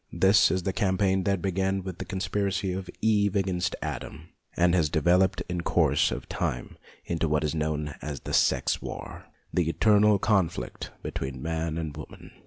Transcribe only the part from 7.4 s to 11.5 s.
is known as the sex war, the eternal conflict between